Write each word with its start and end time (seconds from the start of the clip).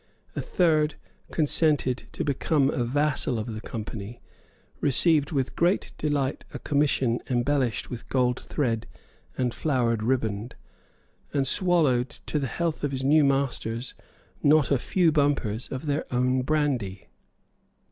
A 0.35 0.41
third 0.41 0.95
consented 1.31 2.05
to 2.13 2.23
become 2.23 2.71
a 2.71 2.83
vassal 2.83 3.37
of 3.37 3.53
the 3.53 3.61
Company, 3.61 4.19
received 4.79 5.31
with 5.31 5.55
great 5.55 5.91
delight 5.99 6.43
a 6.51 6.57
commission 6.57 7.19
embellished 7.29 7.91
with 7.91 8.09
gold 8.09 8.39
thread 8.39 8.87
and 9.37 9.53
flowered 9.53 10.01
riband, 10.01 10.55
and 11.33 11.45
swallowed 11.45 12.09
to 12.09 12.39
the 12.39 12.47
health 12.47 12.83
of 12.83 12.89
his 12.91 13.03
new 13.03 13.23
masters 13.23 13.93
not 14.41 14.71
a 14.71 14.79
few 14.79 15.11
bumpers 15.11 15.67
of 15.67 15.85
their 15.85 16.11
own 16.11 16.41
brandy. 16.41 17.05